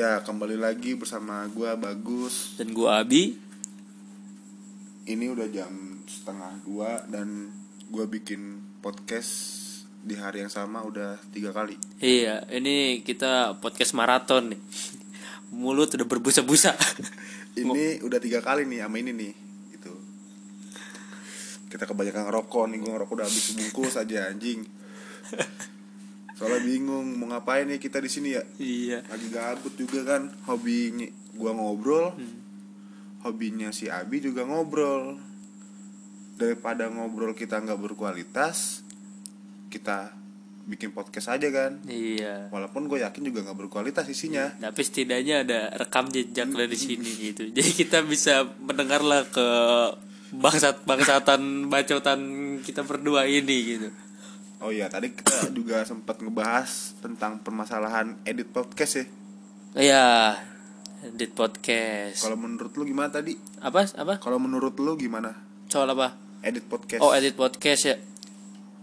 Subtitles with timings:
[0.00, 2.56] Ya kembali lagi bersama gua Bagus.
[2.56, 3.36] Dan gua Abi.
[5.04, 7.52] Ini udah jam setengah dua Dan
[7.92, 9.60] gua bikin podcast
[10.00, 11.76] di hari yang sama udah tiga kali.
[12.00, 14.60] Iya ini kita podcast maraton nih.
[15.60, 16.72] Mulut udah berbusa-busa.
[17.60, 19.34] Ini udah tiga kali nih sama ini nih
[19.74, 19.90] Itu
[21.66, 24.62] Kita kebanyakan ngerokok nih Gua ngerokok udah habis sebungkus aja anjing
[26.40, 28.40] Soalnya bingung mau ngapain nih kita di sini ya?
[28.56, 29.04] Iya.
[29.12, 31.04] Lagi gabut juga kan hobinya
[31.36, 32.16] gua ngobrol.
[32.16, 32.48] Hmm.
[33.20, 35.20] hobinya si Abi juga ngobrol.
[36.40, 38.80] Daripada ngobrol kita nggak berkualitas
[39.68, 40.16] kita
[40.64, 41.84] bikin podcast aja kan?
[41.84, 42.48] Iya.
[42.48, 44.48] Walaupun gue yakin juga nggak berkualitas isinya.
[44.56, 47.52] Tapi setidaknya ada rekam jejak lah di sini gitu.
[47.52, 49.48] Jadi kita bisa mendengar lah ke
[50.32, 52.20] bangsat bangsatan bacotan
[52.62, 53.90] kita berdua ini gitu
[54.60, 59.04] oh iya tadi kita juga sempat ngebahas tentang permasalahan edit podcast ya.
[59.76, 60.06] Iya
[61.00, 62.20] edit podcast.
[62.20, 63.36] Kalau menurut lu gimana tadi?
[63.64, 64.20] Apa apa?
[64.20, 65.32] Kalau menurut lu gimana?
[65.72, 66.16] Soal apa?
[66.44, 67.00] Edit podcast.
[67.00, 67.96] Oh edit podcast ya.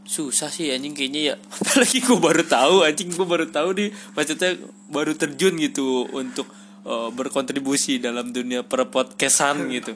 [0.08, 1.36] Susah sih anjing kayaknya ya.
[1.62, 3.90] Apalagi gue baru tahu anjing gue baru tahu nih.
[4.18, 4.58] Maksudnya
[4.90, 6.50] baru terjun gitu untuk
[6.90, 9.94] eh, berkontribusi dalam dunia per podcastan gitu.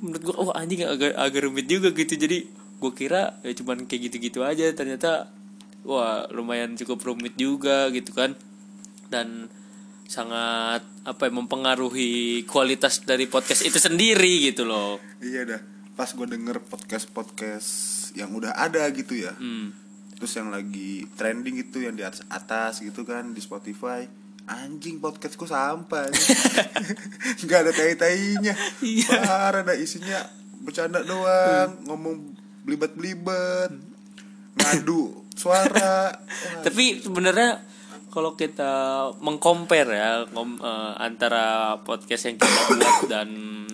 [0.00, 2.16] Menurut gue oh anjing agak agak rumit juga gitu.
[2.16, 2.48] Jadi
[2.80, 4.64] gue kira ya cuman kayak gitu-gitu aja.
[4.72, 5.28] Ternyata
[5.82, 8.32] wah lumayan cukup rumit juga gitu kan.
[9.06, 9.52] Dan
[10.04, 14.98] sangat apa ya mempengaruhi kualitas dari podcast itu sendiri gitu loh.
[15.20, 15.60] Iya dah.
[15.94, 17.70] Pas gue denger podcast podcast
[18.16, 19.36] yang udah ada gitu ya.
[19.36, 19.76] Hmm.
[20.10, 24.04] terus yang lagi trending itu yang di atas atas gitu kan di Spotify.
[24.44, 26.12] Anjing podcastku sampah
[27.44, 28.52] nggak ada tai tainya
[28.84, 29.08] Iya.
[29.16, 30.20] parah dah isinya.
[30.60, 31.72] Bercanda doang.
[31.88, 33.70] Ngomong belibet belibet
[34.56, 37.64] ngadu suara Wah, Tapi sebenarnya
[38.10, 43.28] kalau kita mengcompare ya kom- eh, antara podcast yang kita buat dan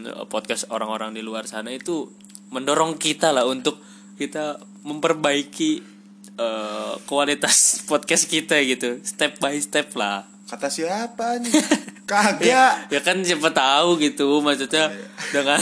[0.04, 2.06] eh, podcast orang-orang di luar sana itu
[2.52, 3.80] mendorong kita lah untuk
[4.14, 5.95] kita memperbaiki
[6.36, 7.56] eh, kualitas
[7.90, 10.28] podcast kita gitu, step by step lah.
[10.46, 11.50] kata siapa nih
[12.06, 14.94] kagak Ya kan siapa tahu gitu maksudnya
[15.34, 15.58] dengan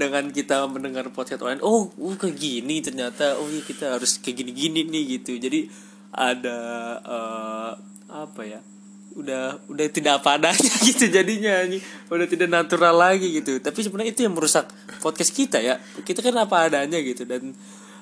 [0.00, 4.42] dengan kita mendengar podcast orang oh, oh kayak gini ternyata oh iya kita harus kayak
[4.42, 5.36] gini-gini nih gitu.
[5.36, 5.68] Jadi
[6.08, 6.58] ada
[7.04, 7.72] eh,
[8.08, 8.64] apa ya?
[9.12, 11.68] Udah udah tidak apa adanya gitu jadinya
[12.08, 13.60] udah tidak natural lagi gitu.
[13.60, 14.72] Tapi sebenarnya itu yang merusak
[15.04, 15.76] podcast kita ya.
[16.00, 17.52] Kita kan apa adanya gitu dan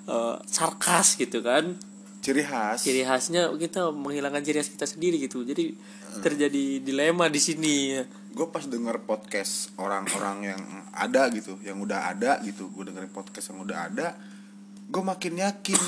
[0.06, 1.76] eh, sarkas gitu kan.
[2.22, 2.82] Ciri khas.
[2.82, 5.46] Ciri khasnya kita menghilangkan ciri khas kita sendiri gitu.
[5.46, 5.76] Jadi
[6.22, 7.98] terjadi dilema di sini.
[8.34, 10.62] Gue pas denger podcast orang-orang yang
[10.96, 12.70] ada gitu yang udah ada gitu.
[12.72, 14.08] Gue dengerin podcast yang udah ada
[14.86, 15.80] gue makin yakin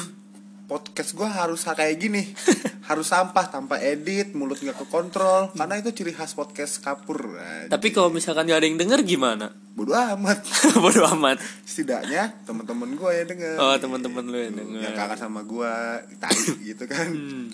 [0.69, 2.23] podcast gue harus kayak gini.
[2.89, 5.53] Harus sampah tanpa edit mulut nggak kekontrol.
[5.53, 7.37] Karena itu ciri khas podcast kapur.
[7.37, 9.53] Nah, tapi kalau misalkan gak ada yang denger gimana?
[9.77, 10.41] Bodo amat.
[10.85, 11.37] Bodo amat.
[11.69, 13.57] Setidaknya teman-teman gue yang denger.
[13.61, 15.73] Oh teman-teman lu yang yang denger kakak sama gue
[16.17, 17.09] tai gitu kan.
[17.13, 17.49] Hmm.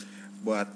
[0.47, 0.71] buat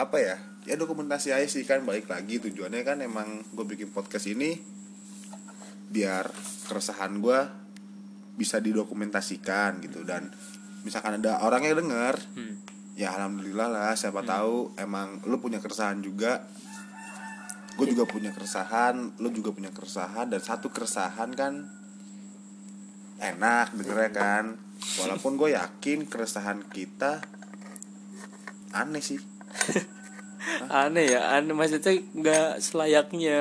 [0.00, 0.36] apa ya?
[0.64, 1.84] Ya dokumentasi aja sih kan.
[1.84, 4.56] Balik lagi tujuannya kan emang gue bikin podcast ini
[5.88, 6.28] biar
[6.68, 7.40] keresahan gue
[8.36, 10.08] bisa didokumentasikan gitu.
[10.08, 10.32] Dan
[10.86, 12.54] misalkan ada orang yang denger Hmm.
[12.98, 16.46] ya alhamdulillah lah siapa tahu emang lu punya keresahan juga.
[17.78, 21.70] Gue juga punya keresahan lu juga punya keresahan dan satu keresahan kan
[23.22, 24.44] enak dengernya kan.
[24.98, 27.22] Walaupun gue yakin keresahan kita
[28.74, 29.18] aneh sih.
[30.70, 33.38] Aneh ya aneh maksudnya nggak selayaknya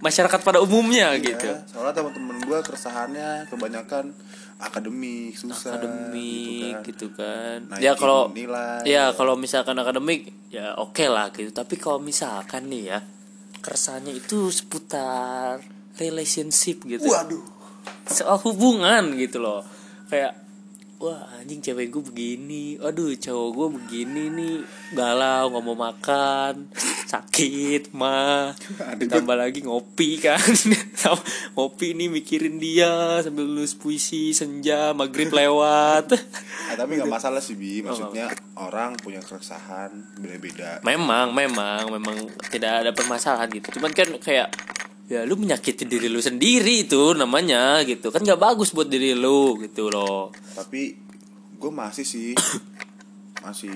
[0.00, 1.46] masyarakat pada umumnya gitu.
[1.46, 4.12] Ya, soalnya teman-teman gue keresahannya kebanyakan
[4.60, 8.84] akademik susah akademik gitu gitu kan, ya kalau nilai.
[8.84, 11.48] ya kalau misalkan akademik ya oke lah gitu.
[11.50, 12.98] Tapi kalau misalkan nih ya
[13.64, 15.64] keresahannya itu seputar
[15.96, 17.08] relationship gitu.
[17.08, 17.28] Kan.
[17.28, 17.44] waduh.
[18.04, 19.64] Soal hubungan gitu loh.
[20.12, 20.36] Kayak
[21.00, 22.76] wah anjing cewek gue begini.
[22.76, 24.58] Aduh cowok gue begini nih.
[24.92, 26.68] Galau nggak mau makan.
[27.08, 28.52] Sakit mah.
[28.52, 30.44] Aduh, ditambah lagi ngopi kan.
[31.56, 36.12] Ngopi nih mikirin dia sambil nulis puisi senja maghrib lewat.
[36.68, 37.80] Ah, tapi nggak masalah sih bi.
[37.80, 38.28] Maksudnya
[38.60, 40.84] orang punya keresahan beda-beda.
[40.84, 41.88] Memang memang.
[41.88, 43.80] Memang tidak ada permasalahan gitu.
[43.80, 44.52] Cuman kan kayak
[45.10, 48.14] ya lu menyakiti diri lu sendiri itu namanya gitu.
[48.14, 50.30] Kan nggak bagus buat diri lu gitu loh.
[50.54, 50.94] Tapi
[51.58, 52.30] gue masih sih
[53.44, 53.74] masih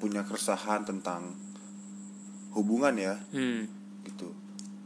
[0.00, 1.36] punya keresahan tentang
[2.56, 3.20] hubungan ya.
[3.36, 3.68] Hmm.
[4.08, 4.32] gitu.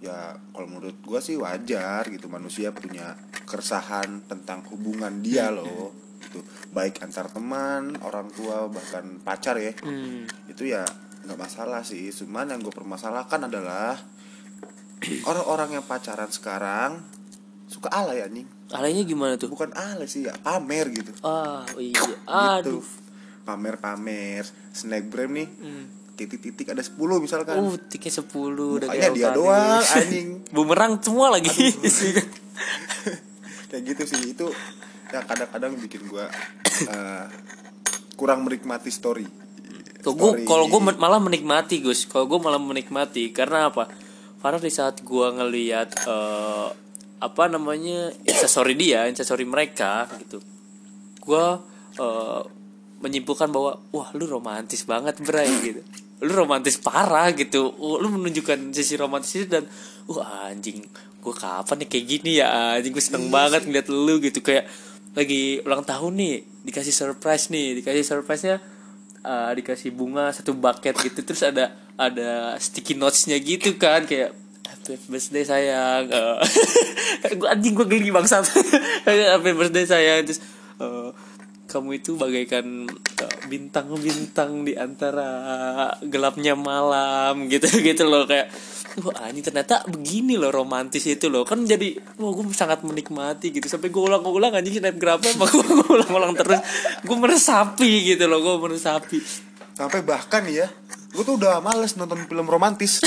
[0.02, 2.26] Ya kalau menurut gue sih wajar gitu.
[2.26, 3.14] Manusia punya
[3.46, 5.94] keresahan tentang hubungan dia loh.
[6.18, 6.42] Gitu.
[6.74, 9.70] Baik antar teman orang tua bahkan pacar ya.
[9.86, 10.26] Hmm.
[10.50, 10.82] itu ya
[11.30, 12.10] nggak masalah sih.
[12.10, 13.94] Cuman yang gue permasalahkan adalah
[15.24, 17.00] orang-orang yang pacaran sekarang
[17.70, 18.48] suka alay anjing.
[18.74, 19.48] Alainya gimana tuh?
[19.48, 21.14] Bukan alay sih ya pamer gitu.
[21.22, 21.96] Ah iya.
[21.96, 22.14] Gitu.
[22.26, 22.84] Aduh.
[23.46, 24.44] Pamer-pamer
[24.74, 25.48] snapgram nih.
[25.48, 25.86] Hmm.
[26.20, 27.56] titik-titik ada 10 misalkan.
[27.56, 30.28] Uh tiknya sepuluh udah Mukanya kayak dia doang anjing.
[30.52, 31.48] Bumerang semua lagi.
[33.70, 34.46] Kayak gitu sih itu
[35.14, 36.26] yang kadang-kadang bikin gua
[36.90, 37.24] eh,
[38.20, 39.24] kurang menikmati story.
[40.02, 40.44] Story.
[40.44, 42.04] kalau gue malah menikmati Gus.
[42.04, 43.88] Kalau gue malah menikmati karena apa
[44.40, 46.68] karena di saat gue ngelihat eh,
[47.20, 50.40] apa namanya instastory dia instastory mereka gitu.
[51.20, 51.46] Gue
[52.00, 52.42] eh,
[53.00, 55.80] menyimpulkan bahwa wah lu romantis banget bray gitu.
[56.20, 57.72] Lu romantis parah gitu.
[57.80, 59.64] Uh, lu menunjukkan sisi romantis itu dan
[60.04, 60.84] wah anjing
[61.20, 62.76] gue kapan nih kayak gini ya?
[62.76, 64.44] Anjing gue seneng banget ngeliat lu gitu.
[64.44, 64.68] Kayak
[65.16, 66.34] lagi ulang tahun nih
[66.68, 68.56] dikasih surprise nih dikasih surprise nya
[69.24, 71.24] uh, dikasih bunga satu bucket gitu.
[71.24, 74.32] Terus ada ada sticky notes-nya gitu kan kayak
[74.64, 76.08] happy birthday sayang.
[76.08, 76.40] Uh,
[77.38, 78.48] gua anjing gue geli bangsat.
[79.06, 80.24] Happy birthday sayang.
[80.24, 80.40] Terus
[80.80, 81.12] uh,
[81.70, 85.28] kamu itu bagaikan uh, bintang-bintang di antara
[86.02, 88.50] gelapnya malam gitu gitu loh kayak
[89.06, 91.46] wah ini ternyata begini loh romantis itu loh.
[91.46, 93.68] Kan jadi wah gue sangat menikmati gitu.
[93.68, 96.58] Sampai gue ulang-ulang anjing snapgramnya gue gue ulang-ulang terus.
[97.04, 99.18] Gue meresapi gitu loh gue meresapi.
[99.76, 100.66] Sampai bahkan ya
[101.10, 103.02] gue tuh udah males nonton film romantis.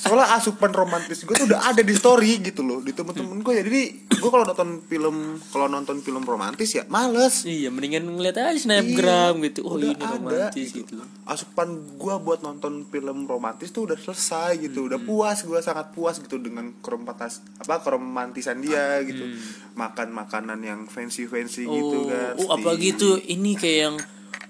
[0.00, 3.62] Soalnya asupan romantis gue tuh udah ada di story gitu loh di temen-temen gue ya.
[3.62, 7.44] Jadi gue kalau nonton film kalau nonton film romantis ya males.
[7.44, 9.60] Iya mendingan ngeliat aja snapgram Iya, gitu.
[9.68, 10.92] Oh udah ini ada romantis gitu,
[11.28, 11.68] asupan
[12.00, 14.88] gue buat nonton film romantis tuh udah selesai gitu.
[14.88, 15.08] Udah Hmm.
[15.08, 19.24] puas gue sangat puas gitu dengan keromantis apa keromantisan dia gitu.
[19.28, 19.40] Hmm.
[19.72, 23.96] makan makanan yang fancy fancy gitu oh, kan oh apalagi itu ini kayak yang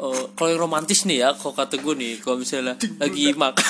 [0.02, 3.64] eh, kalau yang romantis nih ya kalau kata gue nih kalau misalnya lagi makan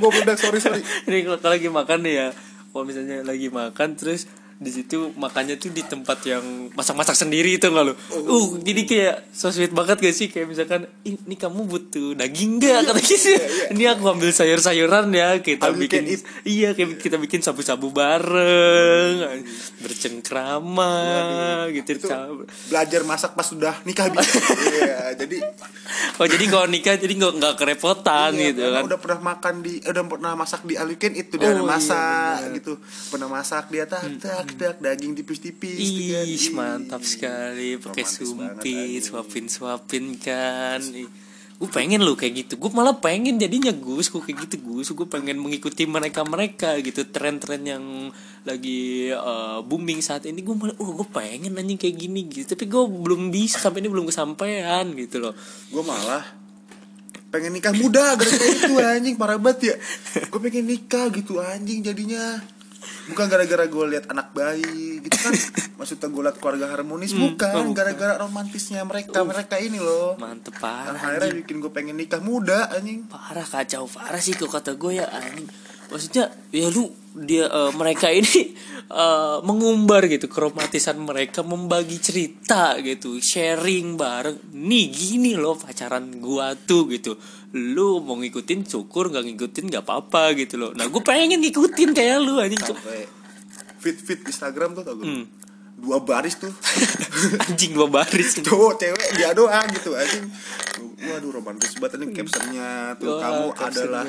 [0.00, 0.80] gue sorry sorry.
[1.08, 2.28] Ini kalau kalau lagi makan nih ya
[2.72, 4.24] kalau misalnya lagi makan terus
[4.58, 7.94] di situ makannya tuh di tempat yang masak-masak sendiri itu nggak lo?
[8.10, 10.26] Uh, jadi kayak so sweet banget gak sih?
[10.26, 12.90] Kayak misalkan "Ih, ini kamu butuh daging nggak?
[12.90, 13.32] Kata gitu.
[13.74, 16.02] Ini aku ambil sayur-sayuran ya kita you bikin
[16.42, 19.46] iya kayak kita bikin sabu-sabu bareng
[19.78, 20.92] bercengkrama
[21.70, 21.98] gitu.
[21.98, 22.08] itu
[22.68, 24.40] belajar masak pas sudah nikah bisa
[24.74, 25.38] iya jadi
[26.18, 28.82] Oh jadi kalau nikah jadi nggak nggak kerepotan iya, gitu kan?
[28.90, 32.72] udah pernah makan di udah pernah masak di eat tuh dia Oh, iya, masak gitu.
[33.08, 36.24] Pernah masak dia tak tak tak daging tipis-tipis gitu kan.
[36.24, 40.80] Ih, Ih, mantap sekali pakai sumpit, suapin suapin kan.
[41.58, 42.54] Gue pengen lo kayak gitu.
[42.54, 44.94] Gue malah pengen jadinya Gus, gue kayak gitu Gus.
[44.94, 47.84] Gue pengen mengikuti mereka mereka gitu tren-tren yang
[48.46, 50.46] lagi eh, booming saat ini.
[50.46, 52.54] Gue malah, oh gue pengen anjing kayak gini gitu.
[52.54, 55.34] Tapi gue belum bisa sampai ini belum kesampaian gitu loh.
[55.74, 56.38] gue malah
[57.28, 59.76] pengen nikah muda gara-gara itu anjing parah banget ya
[60.32, 62.40] gue pengen nikah gitu anjing jadinya
[63.08, 65.32] bukan gara-gara gue lihat anak bayi gitu kan?
[65.78, 67.72] Maksudnya gue lihat keluarga harmonis Hmm, bukan.
[67.72, 70.14] Gara-gara romantisnya mereka mereka ini loh.
[70.16, 70.98] Mantep Dan parah.
[70.98, 73.06] akhirnya bikin gue pengen nikah muda anjing.
[73.08, 75.48] Parah kacau parah sih kok kata gue ya anjing.
[75.88, 78.52] Maksudnya ya lu dia eh, mereka ini
[78.92, 84.36] eh, mengumbar gitu keromantisan mereka membagi cerita gitu sharing bareng.
[84.52, 87.16] Nih gini loh pacaran gua tuh gitu
[87.50, 92.18] lu mau ngikutin syukur nggak ngikutin nggak apa-apa gitu loh nah gue pengen ngikutin kayak
[92.18, 93.08] lu anjing sampai
[93.78, 95.24] fit fit Instagram tuh tau gue Hmm.
[95.78, 96.50] dua baris tuh
[97.44, 100.26] anjing dua baris cowok cewek dia doang gitu anjing
[101.00, 103.70] waduh romantis banget ini captionnya tuh Wah, kamu captionnya.
[103.70, 104.04] adalah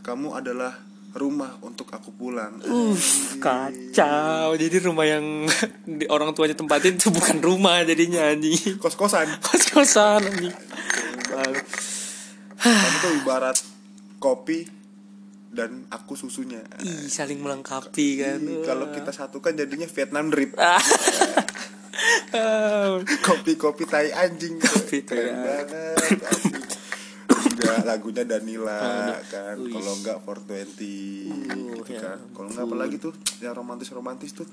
[0.00, 0.72] kamu adalah
[1.12, 4.52] rumah untuk aku pulang Uff, kacau.
[4.52, 5.48] Jadi rumah yang
[5.98, 8.76] di orang tuanya tempatin itu bukan rumah jadinya anjing.
[8.76, 10.52] kos kosan Kos-kosan anjing.
[13.06, 13.56] Tuh ibarat
[14.18, 14.66] kopi
[15.54, 16.58] dan aku susunya.
[16.82, 18.40] Ih, saling melengkapi kan.
[18.66, 20.58] Kalau kita satukan jadinya Vietnam drip.
[20.58, 20.82] Ah.
[22.36, 23.00] Ah.
[23.24, 24.60] kopi kopi tai anjing.
[24.60, 25.96] Kopi tai banget
[27.56, 29.56] juga lagunya Danila kan.
[29.58, 29.72] Wih.
[29.72, 32.18] kalau enggak 420 Uh, gitu ya kan.
[32.36, 33.12] Kalau enggak apalagi tuh?
[33.42, 34.46] Yang romantis romantis tuh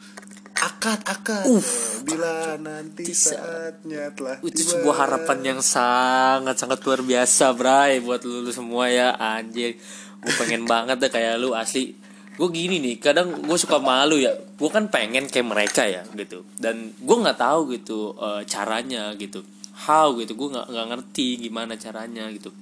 [0.63, 1.43] akad akad.
[1.43, 1.59] Uh.
[1.59, 1.63] Eh,
[2.07, 4.79] bila nanti saatnya telah itu tiba.
[4.79, 9.75] sebuah harapan yang sangat sangat luar biasa Bray buat lu, lu semua ya anjir.
[10.23, 11.99] Gue pengen banget deh kayak lu asli.
[12.33, 14.31] Gue gini nih kadang gue suka malu ya.
[14.55, 16.47] Gue kan pengen kayak mereka ya gitu.
[16.55, 19.43] Dan gue nggak tahu gitu eh, caranya gitu.
[19.73, 22.55] How gitu gue nggak nggak ngerti gimana caranya gitu.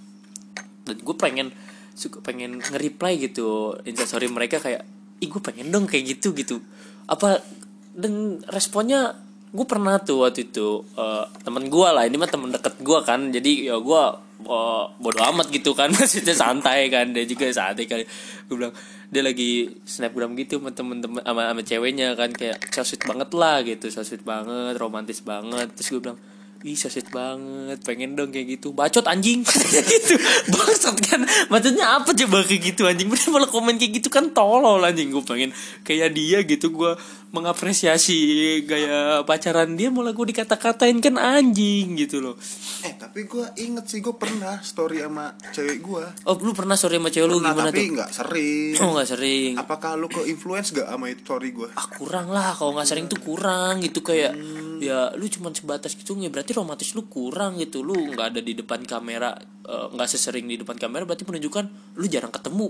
[0.82, 1.54] Dan gue pengen
[1.92, 4.88] suka pengen nge-reply gitu instastory mereka kayak
[5.22, 6.58] ih gue pengen dong kayak gitu gitu.
[7.06, 7.44] Apa
[7.92, 9.16] dan responnya
[9.52, 13.32] gue pernah tuh waktu itu eh, temen gue lah ini mah temen deket gue kan
[13.32, 14.04] jadi ya gue
[14.48, 18.06] oh, bodo amat gitu kan maksudnya santai kan dia juga santai kali.
[18.48, 18.74] Gue bilang
[19.12, 23.60] dia lagi snapgram gitu sama temen-temen sama, sama ceweknya kan kayak so sweet banget lah
[23.68, 25.68] gitu so sweet banget romantis banget.
[25.76, 26.20] Terus gue bilang
[26.62, 28.70] Ih sweet banget Pengen dong kayak gitu.
[28.70, 29.42] Bacot anjing.
[29.92, 30.14] Gitu.
[30.54, 31.26] Bangsat kan.
[31.50, 33.10] Maksudnya apa coba kayak gitu anjing?
[33.10, 35.10] Bener malah komen kayak gitu kan tolol anjing.
[35.10, 35.50] Gue pengen
[35.82, 36.94] kayak dia gitu Gue
[37.32, 38.20] mengapresiasi
[38.64, 42.36] gaya pacaran dia Malah gue dikata-katain kan anjing gitu loh.
[42.84, 47.00] Eh tapi gue inget sih gue pernah story sama cewek gue Oh lu pernah sorry
[47.00, 47.94] sama cewek lu Pernah gimana tapi tuh?
[47.96, 48.72] nggak sering.
[48.80, 49.52] Oh gak sering.
[49.56, 51.70] Apakah lu ke influence gak sama itu story gue?
[51.72, 52.52] ah kurang lah.
[52.52, 54.36] Kalau nggak sering tuh kurang gitu kayak
[54.82, 57.80] ya lu cuman sebatas gitu ya berarti romantis lu kurang gitu.
[57.80, 59.32] Lu nggak ada di depan kamera
[59.64, 62.68] eh, nggak sesering di depan kamera berarti menunjukkan lu jarang ketemu.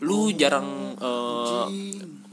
[0.00, 0.66] Lu jarang
[0.98, 1.66] eh,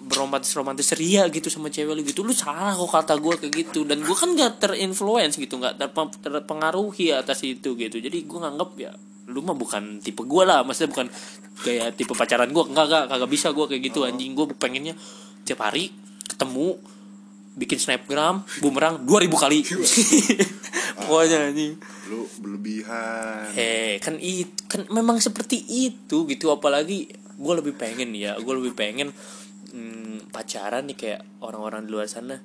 [0.08, 2.24] beromantis romantis ria gitu sama cewek lu gitu.
[2.24, 3.84] Lu salah kok kata gue kayak gitu.
[3.84, 8.00] Dan gue kan nggak terinfluence gitu nggak terpe- terpengaruhi atas itu gitu.
[8.00, 8.92] Jadi gue nganggep ya
[9.28, 10.64] lu mah bukan tipe gue lah.
[10.64, 11.08] Maksudnya bukan
[11.62, 14.32] kayak tipe pacaran gue enggak enggak kagak bisa gue kayak gitu anjing.
[14.34, 14.96] Gue pengennya
[15.44, 15.92] tiap hari
[16.28, 16.80] ketemu
[17.58, 19.60] bikin snapgram bumerang 2000 kali.
[21.04, 21.76] Pokoknya anjing.
[22.08, 23.52] Lu berlebihan.
[23.58, 26.54] Eh kan itu kan memang seperti itu gitu.
[26.54, 29.14] Apalagi gue lebih pengen ya gue lebih pengen
[29.72, 32.38] hmm, pacaran nih kayak orang-orang di luar sana.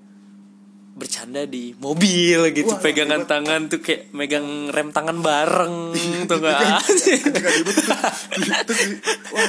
[0.93, 3.33] Bercanda di mobil gitu Wah, pegangan hebat.
[3.33, 5.97] tangan tuh kayak megang rem tangan bareng
[6.29, 6.85] tuh gak
[7.57, 7.76] ribet
[9.33, 9.49] Wah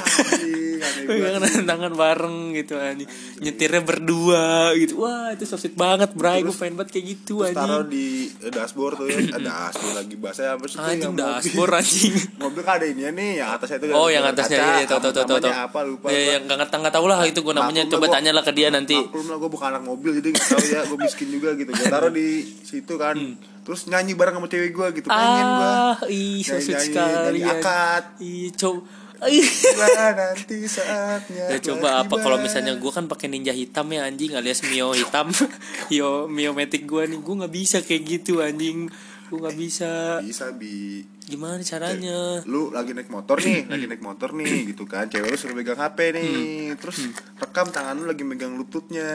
[1.00, 1.64] pegangan banget.
[1.64, 6.74] tangan bareng gitu anjing nyetirnya berdua gitu wah itu so sweet banget bray gue pengen
[6.74, 10.64] banget kayak gitu Terus taruh di eh, dashboard tuh ya Ada dashboard lagi bahasanya apa
[10.64, 14.56] sih anjing dashboard anjing Mobil kan ada ininya nih Yang atasnya itu Oh yang atasnya
[14.56, 15.38] ya, ya tahu tahu tahu.
[15.38, 18.30] namanya apa lupa Ya yang nggak nggak nggak tahu lah itu gue namanya coba tanya
[18.30, 18.94] lah ke dia nanti.
[18.94, 21.86] Maklum lah gue bukan anak mobil jadi gak tahu ya gue miskin juga gitu gue
[21.86, 22.28] taruh di
[22.60, 23.16] situ kan
[23.60, 25.90] terus nyanyi bareng sama cewek gue gitu pengen gue Hmm.
[25.90, 27.38] Ah, ih so sweet sekali.
[27.38, 27.54] nyanyi ya.
[27.54, 28.04] akad.
[28.20, 28.80] Ih coba.
[29.20, 32.14] Nanti saatnya Ya coba apa?
[32.18, 35.30] kalau misalnya gue kan pakai ninja hitam ya anjing alias mio hitam,
[35.96, 38.90] yo mio matic gue nih gue nggak bisa kayak gitu anjing,
[39.30, 40.20] gue nggak bisa.
[40.20, 41.04] bisa bi.
[41.24, 42.44] Gimana caranya?
[42.44, 45.08] lu lagi naik motor nih lagi naik motor nih gitu kan.
[45.08, 46.28] Cewek lu suruh pegang hp nih.
[46.28, 46.76] Hmm.
[46.76, 46.96] terus
[47.40, 49.08] rekam tangan lu lagi megang lututnya.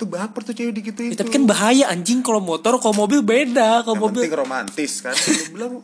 [0.00, 2.24] Tuh baper tuh cewek dikit Ya, itu tapi kan bahaya anjing.
[2.24, 3.84] Kalau motor kalau mobil beda.
[3.84, 5.12] Kalau mobil penting romantis kan.
[5.36, 5.74] Lu bilang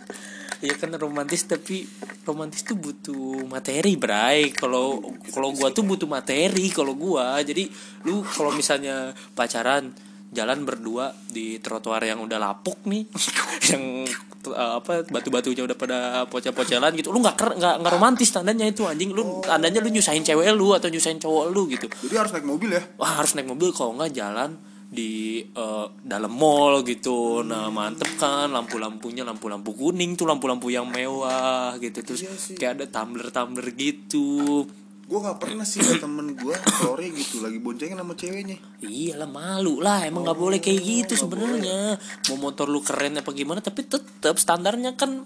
[0.59, 1.87] Iya kan romantis tapi
[2.27, 4.51] romantis tuh butuh materi, Bray.
[4.51, 4.99] Kalau
[5.31, 7.39] kalau gua tuh butuh materi kalau gua.
[7.47, 7.71] Jadi
[8.03, 9.95] lu kalau misalnya pacaran
[10.35, 13.07] jalan berdua di trotoar yang udah lapuk nih,
[13.71, 14.03] yang
[14.51, 17.15] eh, apa batu-batunya udah pada pocel-pocelan gitu.
[17.15, 19.15] Lu nggak nggak nggak romantis tandanya itu anjing.
[19.15, 21.87] Lu tandanya lu nyusahin cewek lu atau nyusahin cowok lu gitu.
[22.03, 26.33] jadi harus naik mobil ya Wah, harus naik mobil kalau nggak jalan di eh, dalam
[26.33, 27.45] mall gitu.
[27.45, 32.01] Nah mantep kan lampu-lampunya lampu-lampu kuning tuh lampu-lampu yang mewah gitu.
[32.01, 32.57] Terus Iya sih.
[32.57, 34.65] kayak ada tumbler-tumbler gitu.
[35.09, 38.61] Gue gak pernah sih temen gue story gitu lagi boncengin sama ceweknya.
[38.85, 41.97] Iyalah malu lah emang nggak boleh kayak gitu sebenarnya.
[42.29, 45.25] mau motor lu keren apa gimana tapi tetap standarnya kan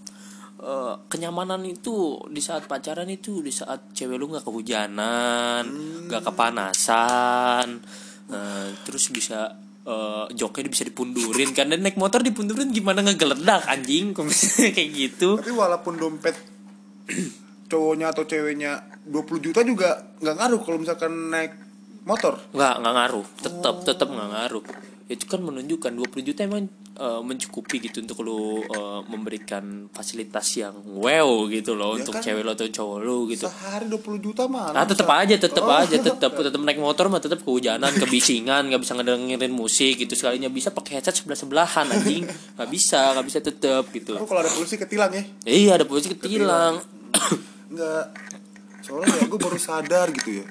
[0.62, 5.66] eh, kenyamanan itu di saat pacaran itu di saat cewek lu nggak kehujanan
[6.07, 7.83] nggak kepanasan
[8.33, 9.53] eh, terus bisa
[9.85, 11.53] eh, joknya bisa dipundurin.
[11.53, 14.17] Kan dan naik motor dipundurin gimana ngegeledak anjing?
[14.77, 15.39] Kayak gitu?
[15.39, 16.37] Tapi walaupun dompet
[17.69, 21.53] cowoknya atau ceweknya 20 juta juga nggak ngaruh kalau misalkan naik
[22.09, 22.41] motor.
[22.57, 23.27] Nggak nggak ngaruh.
[23.39, 24.65] Tetap tetap nggak ngaruh
[25.12, 30.73] itu kan menunjukkan 20 juta emang eh, mencukupi gitu untuk lu eh, memberikan fasilitas yang
[30.88, 32.23] wow gitu loh Ya untuk kan?
[32.23, 35.73] cewek lo atau cowok lu gitu sehari 20 juta mah Ah tetap aja, tetap Oh.
[35.75, 40.49] aja, tetap tetap naik motor mah tetap kehujanan, kebisingan, nggak bisa ngedengerin musik gitu sekalinya
[40.49, 42.25] bisa pakai headset sebelah sebelahan anjing,
[42.57, 44.14] nggak bisa, nggak bisa tetap gitu.
[44.14, 46.81] Lu kalau ada polisi ketilang ya Iya ada polisi ketilang.
[47.69, 48.12] Enggak
[48.81, 50.47] Soalnya ya gue baru sadar gitu ya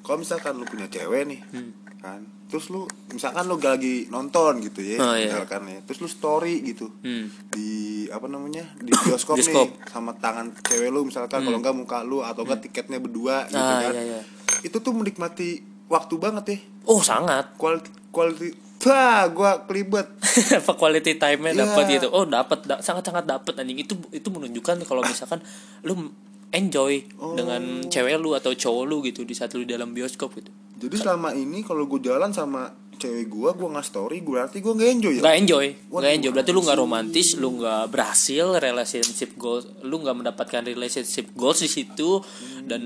[0.00, 1.70] Kalau misalkan lu punya cewek nih Hmm.
[1.98, 2.20] kan
[2.50, 5.30] Terus lu Misalkan lu lagi nonton gitu ya Oh, iya.
[5.30, 7.30] Misalkan ya Terus lu story gitu Hmm.
[7.46, 7.70] Di
[8.06, 9.66] apa namanya Di bioskop, Bioskop.
[9.66, 9.78] Hmm.
[9.78, 13.56] nih Sama tangan cewek lu misalkan Kalau enggak muka lu Atau enggak tiketnya berdua gitu
[13.56, 14.20] Ah, kan iya, iya.
[14.60, 17.54] Itu tuh menikmati Waktu banget ya Oh sangat.
[17.54, 18.48] Quality Quality
[18.80, 20.08] Wah gua kelibet
[20.58, 21.60] Apa quality time-nya Iya.
[21.62, 22.08] dapat gitu.
[22.08, 25.44] Oh dapat, da- sangat-sangat dapat anjing itu itu menunjukkan kalau misalkan
[25.82, 26.08] lu
[26.50, 27.36] enjoy Oh.
[27.36, 30.48] dengan cewek lu atau cowok lu gitu di saat lu di dalam bioskop gitu.
[30.80, 34.90] Jadi selama ini kalau gue jalan sama cewek gua, gua nggak story, berarti gua nggak
[34.92, 35.22] enjoy ya.
[35.24, 36.30] nggak enjoy nggak enjoy.
[36.36, 41.70] Berarti lu nggak romantis lu nggak berhasil relationship goals lu nggak mendapatkan relationship goals di
[41.72, 42.20] situ
[42.68, 42.82] dan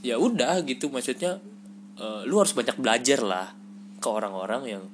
[0.00, 0.88] ya udah gitu.
[0.88, 1.36] Maksudnya
[2.00, 3.46] eh, lu harus banyak belajar lah
[4.00, 4.84] ke orang-orang yang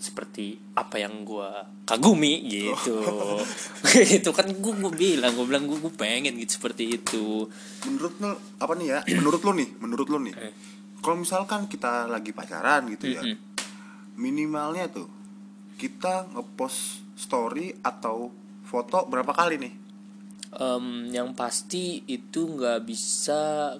[0.00, 1.50] seperti apa yang gue
[1.84, 3.04] kagumi gitu.
[4.16, 7.44] Itu kan gue gue bilang gue bilang gue gue pengen gitu seperti itu.
[7.84, 8.98] Menurut lu apa nih ya?
[9.20, 10.34] Menurut lu nih menurut lu nih.
[10.40, 10.52] Eh.
[11.00, 13.36] Kalau misalkan kita lagi pacaran gitu ya Mm-mm.
[14.20, 15.08] minimalnya tuh
[15.80, 18.28] kita ngepost story atau
[18.68, 19.72] foto berapa kali nih?
[20.60, 23.72] Em, yang pasti itu nggak bisa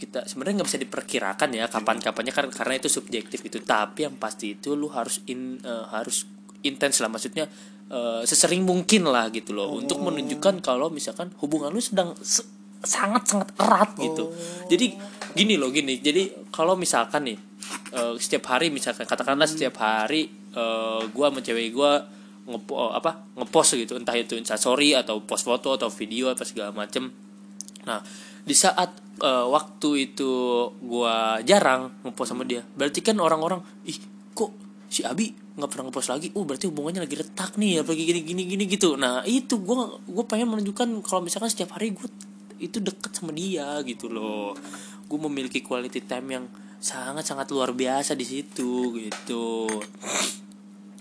[0.00, 4.18] kita sebenarnya nggak bisa diperkirakan ya kapan kapannya kan karena itu subjektif itu tapi yang
[4.18, 6.26] pasti itu lu harus in eh, harus
[6.66, 7.46] intens lah maksudnya
[7.90, 12.14] eh, sesering mungkin lah gitu loh untuk menunjukkan kalau misalkan hubungan lu sedang
[12.82, 14.34] sangat sangat erat gitu.
[14.66, 14.98] Jadi
[15.32, 15.98] gini loh gini.
[15.98, 17.38] Jadi kalau misalkan nih
[17.92, 22.04] eh, setiap hari misalkan katakanlah setiap hari eh, gua sama cewek gua
[22.42, 23.96] ngepo apa ngepost gitu.
[23.96, 27.08] Entah itu instastory atau post foto atau video apa segala macem.
[27.88, 28.00] Nah
[28.42, 30.32] di saat eh, waktu itu
[30.84, 33.98] gua jarang ngepost sama dia berarti kan orang-orang ih
[34.32, 34.52] kok
[34.92, 36.28] si Abi nggak pernah ngepost lagi?
[36.32, 38.96] Oh berarti hubungannya lagi retak nih apa gini gini gini gitu.
[38.96, 42.08] Nah itu gua gue pengen menunjukkan kalau misalkan setiap hari gue
[42.62, 44.54] itu deket sama dia gitu loh
[45.06, 46.44] gue memiliki quality time yang
[46.78, 49.66] sangat sangat luar biasa di situ gitu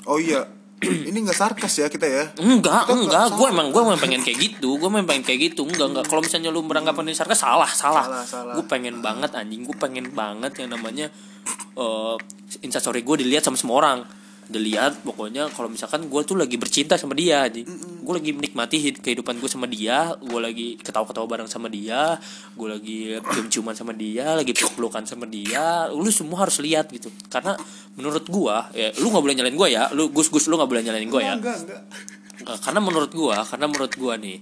[0.06, 0.46] oh iya
[1.10, 3.26] ini nggak sarkas ya kita ya Enggak, Kita enggak.
[3.30, 4.82] nggak Gue emang gue emang pengen kayak gitu.
[4.82, 5.62] Gue emang pengen kayak gitu.
[5.70, 6.06] Enggak, enggak.
[6.10, 8.02] Kalau misalnya lu beranggapan ini sarkas salah, salah.
[8.02, 8.54] Salah, salah.
[8.58, 9.62] Gue pengen banget anjing.
[9.62, 11.14] Gue pengen banget yang namanya
[11.78, 12.16] eh
[12.66, 14.00] instastory gue dilihat sama semua orang.
[14.52, 17.66] Dilihat pokoknya kalau misalkan gue tuh lagi bercinta sama dia anjing.
[18.04, 22.20] Gue lagi menikmati hid- kehidupan gue sama dia, gue lagi ketawa-ketawa bareng sama dia,
[22.54, 25.88] gue lagi cium-ciuman sama dia, lagi peluk-pelukan sama dia.
[25.90, 27.08] Lu semua harus lihat gitu.
[27.32, 27.56] Karena
[27.96, 29.88] menurut gue, ya lu nggak boleh nyalain gue ya.
[29.96, 31.34] Lu gus-gus lu nggak boleh nyalain gue ya.
[31.40, 31.82] enggak enggak
[32.42, 34.42] karena menurut gua karena menurut gua nih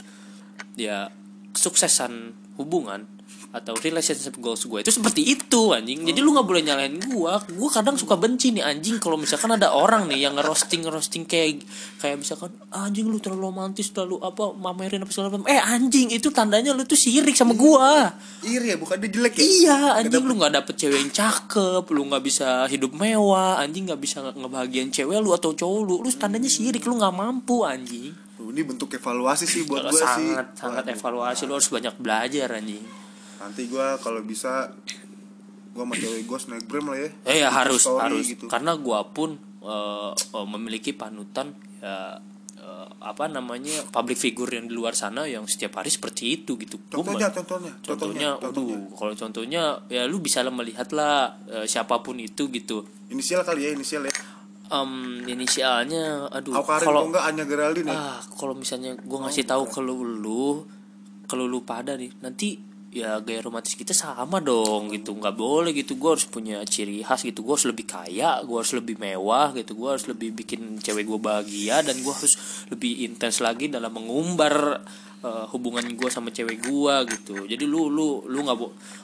[0.80, 1.12] ya
[1.52, 3.04] kesuksesan hubungan
[3.50, 6.06] atau relationship goals gue itu seperti itu anjing.
[6.06, 7.42] Jadi lu nggak boleh nyalain gua.
[7.50, 9.02] Gua kadang suka benci nih anjing.
[9.02, 11.66] Kalau misalkan ada orang nih yang ngerosting ngerosting kayak
[11.98, 15.50] kayak misalkan anjing lu terlalu romantis terlalu apa mamerin apa segala macam.
[15.50, 18.14] Eh anjing itu tandanya lu tuh sirik sama gua.
[18.46, 19.42] Iri ya bukan dia jelek ya?
[19.42, 24.02] Iya, anjing lu nggak dapet cewek yang cakep, lu nggak bisa hidup mewah, anjing nggak
[24.02, 28.14] bisa nge- ngebahagiain cewek lu atau cowok lu, lu tandanya sirik, lu nggak mampu anjing.
[28.40, 30.06] Ini bentuk evaluasi sih buat gue sih.
[30.06, 33.09] sangat sangat evaluasi lu harus banyak belajar anjing.
[33.40, 34.68] Nanti gue kalau bisa
[35.70, 37.10] gue sama cewek gue snapgram lah ya.
[37.24, 38.26] Eh ya harus story harus.
[38.28, 38.46] gitu.
[38.52, 42.20] karena gua pun eh, eh, memiliki panutan ya
[42.60, 46.84] eh, apa namanya public figure yang di luar sana yang setiap hari seperti itu gitu.
[46.92, 51.64] Gua contohnya contohnya contohnya, contohnya aduh, kalau contohnya ya lu bisa lah melihat lah eh,
[51.64, 52.84] siapa pun itu gitu.
[53.10, 54.14] inisial kali ya inisial ya?
[54.70, 57.96] Em, inisialnya aduh kalau enggak Anya Geraldine ya?
[57.96, 60.68] Ah kalau misalnya gua ngasih tahu ke lu lu
[61.30, 62.10] kalau lu pada nih.
[62.26, 65.14] Nanti ya gaya romantis kita sama dong gitu.
[65.14, 65.96] Nggak boleh gitu.
[65.96, 67.46] Gua harus punya ciri khas gitu.
[67.46, 69.78] Gua harus lebih kaya gua harus lebih mewah gitu.
[69.78, 74.82] Gua harus lebih bikin cewek gua bahagia dan gua harus lebih intens lagi dalam mengumbar
[75.20, 77.44] eh, hubungan gua sama cewek gua gitu.
[77.44, 78.58] Jadi lu lu lu nggak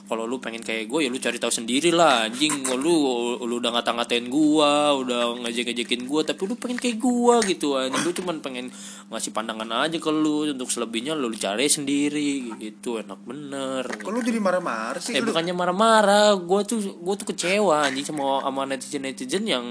[0.06, 2.62] kalau lu pengen kayak gue ya lu cari tahu sendiri lah anjing.
[2.78, 2.93] Lu
[3.41, 8.06] lu udah ngata-ngatain gua udah ngejek-ngejekin gua tapi lu pengen kayak gua gitu anjing.
[8.06, 8.69] Lu cuman pengen
[9.10, 13.01] ngasih pandangan aja ke lu untuk selebihnya lu cari sendiri gitu.
[13.01, 13.84] Enak bener.
[13.97, 15.17] Kok lu jadi marah-marah sih?
[15.17, 19.65] Eh lu bukannya marah-marah gua tuh gua tuh kecewa anjing sama sama netizen netizen yang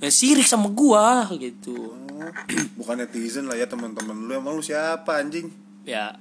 [0.00, 1.96] yang sirik sama gua gitu.
[2.20, 2.32] Oh,
[2.76, 4.32] bukan netizen lah ya teman-teman lu.
[4.36, 6.16] Emang lu siapa anjing ya.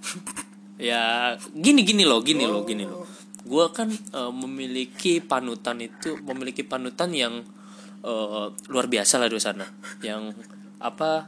[0.79, 3.03] Ya gini gini loh gini loh gini loh.
[3.43, 7.43] Gue kan eh, memiliki panutan itu memiliki panutan yang
[8.03, 9.67] eh, luar biasa lah di sana.
[9.99, 10.39] Yang
[10.79, 11.27] apa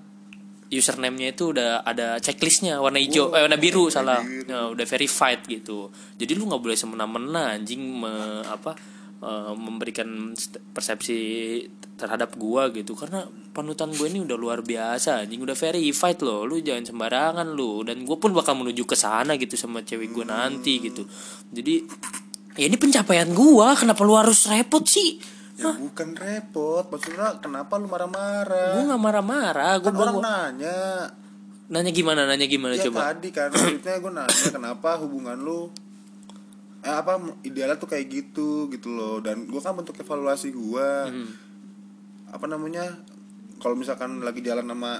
[0.72, 4.24] username-nya itu udah ada checklistnya warna hijau eh warna biru salah.
[4.48, 5.92] Ya, udah verified gitu.
[6.16, 8.80] Jadi lu nggak boleh semena-mena anjing me- apa
[9.22, 10.34] eh, memberikan
[10.74, 11.18] persepsi
[11.96, 12.98] terhadap gua gitu.
[12.98, 15.44] Karena panutan gue ini udah luar biasa anjing.
[15.44, 16.48] Udah verified loh.
[16.48, 17.86] Lu jangan sembarangan lu.
[17.86, 21.06] Dan gue pun bakal menuju ke sana gitu sama cewek gue nanti gitu.
[21.52, 21.86] Jadi
[22.58, 23.78] ya ini pencapaian gua.
[23.78, 25.22] Kenapa lu harus repot sih?
[25.62, 26.90] Ya bukan repot.
[26.90, 28.74] Maksudnya kenapa lu marah-marah?
[28.80, 29.74] Gue nggak marah-marah.
[29.78, 30.80] Gue kan orang nanya.
[31.72, 33.16] Nanya gimana nanya gimana ya coba?
[33.16, 35.72] tadi kan maksudnya gue nanya kenapa hubungan lu
[36.82, 41.30] eh apa idealnya tuh kayak gitu gitu loh dan gue kan bentuk evaluasi gue Hmm.
[42.28, 42.86] apa namanya
[43.58, 44.98] kalau misalkan lagi jalan sama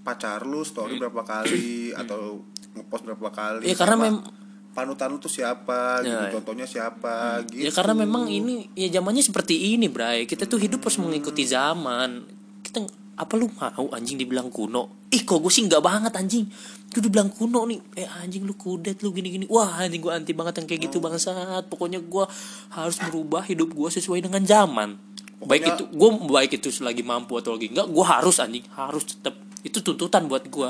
[0.00, 3.70] pacar lu story berapa kali atau ngepost berapa kali Hmm.
[3.70, 4.24] Ya, karena sama mem-
[4.70, 6.32] panutan lu tuh siapa gitu Ya, ya.
[6.32, 10.22] contohnya siapa gitu Ya karena memang ini ya zamannya seperti ini, Bray.
[10.24, 12.26] Kita tuh hidup harus mengikuti zaman.
[12.60, 12.82] Kita
[13.14, 15.06] apa lu mau anjing dibilang kuno?
[15.08, 16.50] Ih, kok gue sih enggak banget anjing.
[16.94, 17.80] Lu dibilang kuno nih.
[17.98, 19.50] Eh anjing lu kudet lu gini-gini.
[19.50, 21.66] Wah, anjing gue anti banget yang kayak gitu bangsat.
[21.66, 22.24] Pokoknya gue
[22.72, 24.96] harus merubah hidup gue sesuai dengan zaman.
[25.44, 29.36] baik itu gue baik itu lagi mampu atau lagi enggak gue harus anjing harus tetap
[29.60, 30.68] itu tuntutan buat gue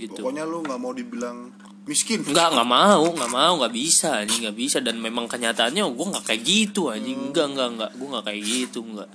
[0.00, 1.52] gitu pokoknya lu nggak mau dibilang
[1.84, 6.06] miskin Enggak, nggak mau, nggak mau, nggak bisa, anjing nggak bisa dan memang kenyataannya gue
[6.14, 9.08] nggak kayak gitu, anjing enggak, enggak, enggak, gue nggak kayak gitu, enggak.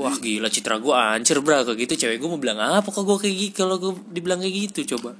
[0.00, 3.18] Wah gila citra gue hancur bra kayak gitu cewek gue mau bilang apa kok gue
[3.18, 5.18] kayak gitu kalau gue dibilang kayak gitu coba.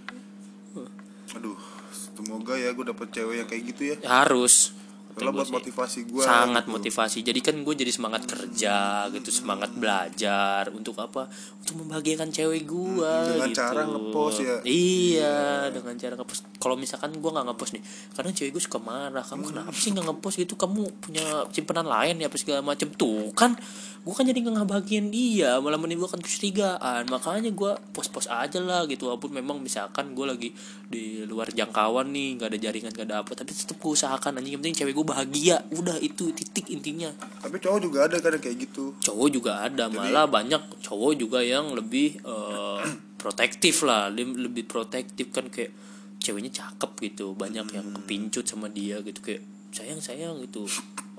[1.34, 1.58] Aduh
[1.90, 3.96] semoga ya gue dapet cewek yang kayak gitu ya.
[4.04, 4.74] Harus.
[5.10, 7.26] Gua buat motivasi gue sangat motivasi.
[7.26, 8.76] Jadi kan gue jadi semangat kerja
[9.10, 11.26] gitu semangat belajar untuk apa?
[11.58, 13.58] Untuk membahagiakan cewek gue Hmm, dengan gitu.
[13.58, 14.56] cara ngepost ya.
[14.62, 15.38] iya.
[15.68, 17.82] dengan cara ngepost kalau misalkan gue nggak ngepost nih
[18.14, 20.54] kadang cewek gue suka marah kamu kenapa sih nggak ngepost gitu?
[20.58, 23.54] Kamu punya simpenan lain ya apa segala macam tuh kan
[23.98, 27.06] gue kan jadi nggak ngebahagiain dia malah menimbulkan kecurigaan.
[27.12, 30.48] Makanya gue post-post aja lah gitu walaupun memang misalkan gue lagi
[30.88, 34.58] di luar jangkauan nih nggak ada jaringan nggak ada apa tapi tetap gue usahakan anjing.
[34.58, 35.56] Yang penting cewek gue bahagia.
[35.74, 37.12] Udah itu titik intinya.
[37.42, 38.96] Tapi cowok juga ada kan yang kayak gitu.
[39.02, 42.82] Cowok juga ada malah banyak cowok juga yang lebih eh,
[43.22, 44.08] protektif lah.
[44.14, 45.70] Lebih protektif kan kayak
[46.18, 50.66] ceweknya cakep gitu banyak yang kepincut sama dia gitu kayak sayang sayang gitu.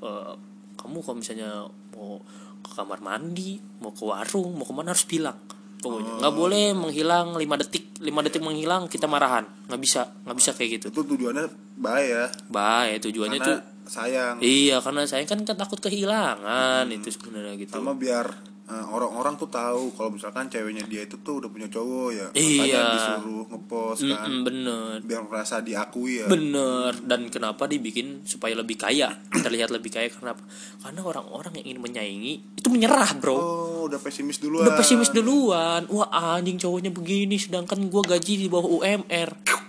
[0.03, 0.33] Eh,
[0.79, 2.19] kamu kalau misalnya mau
[2.59, 5.37] ke kamar mandi mau ke warung mau ke mana harus bilang.
[5.79, 9.47] Pokoknya nggak boleh menghilang lima detik lima detik menghilang kita marahan.
[9.71, 10.87] Nggak bisa nggak bisa kayak gitu.
[10.91, 11.45] Itu tujuannya
[11.79, 12.27] bahaya.
[12.51, 14.35] Baik tujuannya tuh karena sayang.
[14.43, 17.79] Iya karena saya kan kan takut kehilangan itu sebenarnya gitu.
[17.79, 18.27] Sama biar
[18.69, 22.27] orang-orang tuh tahu kalau misalkan ceweknya dia itu tuh udah punya cowok ya.
[22.37, 22.83] Iya.
[22.93, 24.29] disuruh ngepost kan.
[24.29, 24.95] Mm-mm, bener.
[25.01, 26.27] Biar merasa diakui ya.
[26.29, 26.93] Bener.
[27.01, 29.09] Dan kenapa dibikin supaya lebih kaya?
[29.45, 30.45] Terlihat lebih kaya kenapa
[30.85, 33.33] karena orang-orang yang ingin menyaingi itu menyerah bro.
[33.33, 34.69] Oh udah pesimis duluan.
[34.69, 35.89] Udah pesimis duluan.
[35.89, 39.59] Wah anjing cowoknya begini sedangkan gua gaji di bawah UMR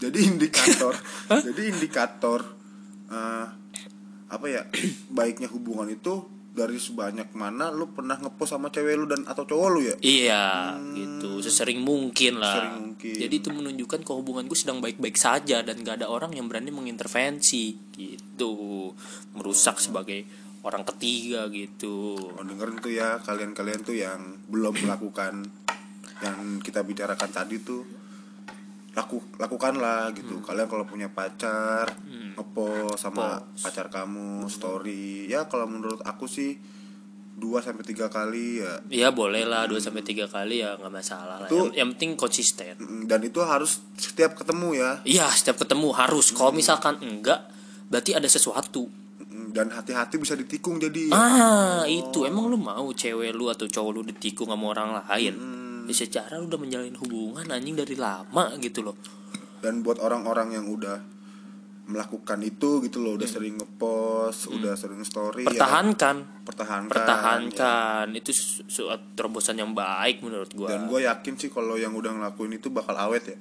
[0.00, 0.96] jadi indikator
[1.46, 2.40] jadi indikator
[3.12, 3.46] eh,
[4.30, 4.64] apa ya?
[5.16, 9.68] Baiknya hubungan itu dari sebanyak mana lu pernah ngepost sama cewek lu dan atau cowok
[9.70, 9.96] lu ya?
[10.02, 10.46] Iya
[10.98, 11.38] gitu.
[11.38, 12.50] Sesering mungkin lah.
[12.50, 13.14] Sesering mungkin.
[13.14, 16.74] jadi itu menunjukkan kalau hubungan gue sedang baik-baik saja dan gak ada orang yang berani
[16.74, 18.90] mengintervensi gitu.
[19.38, 20.26] Merusak sebagai
[20.66, 22.18] orang ketiga gitu.
[22.34, 25.46] Mau dengerin tuh ya kalian-kalian tuh yang belum melakukan
[26.26, 27.86] yang kita bicarakan tadi tuh
[28.90, 30.42] laku lakukanlah gitu.
[30.42, 31.94] Kalian kalau punya pacar
[32.40, 33.62] ngepost sama Post.
[33.62, 36.56] pacar kamu story ya kalau menurut aku sih
[37.36, 41.40] 2 sampai tiga kali ya Ya boleh lah 2 sampai tiga kali ya nggak masalah
[41.40, 41.48] lah.
[41.48, 41.72] Tuh.
[41.72, 42.74] Yang, yang penting konsisten.
[43.04, 46.32] Dan itu harus setiap ketemu ya Iya, setiap ketemu harus.
[46.32, 47.48] Kalau misalkan enggak,
[47.88, 48.92] berarti ada sesuatu.
[49.50, 54.02] Dan hati-hati bisa ditikung jadi Ah, itu emang lu mau cewek lu atau cowok lu
[54.04, 55.34] ditikung sama orang lain?
[55.88, 58.94] Ya secara lu udah menjalin hubungan anjing dari lama gitu loh.
[59.60, 61.00] dan buat orang-orang yang udah
[61.90, 68.06] melakukan itu gitu loh udah sering ngepost udah sering story ya Pertahankan, pertahankan pertahankan.
[68.12, 70.56] Itu su- suatu terobosan yang baik menurut ya.
[70.56, 70.68] gua.
[70.68, 73.38] dan gue yakin sih kalau yang udah ngelakuin itu bakal awet ya